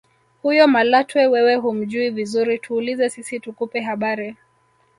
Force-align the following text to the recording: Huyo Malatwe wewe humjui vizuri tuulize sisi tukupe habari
Huyo 0.41 0.67
Malatwe 0.67 1.27
wewe 1.27 1.55
humjui 1.55 2.09
vizuri 2.09 2.59
tuulize 2.59 3.09
sisi 3.09 3.39
tukupe 3.39 3.81
habari 3.81 4.35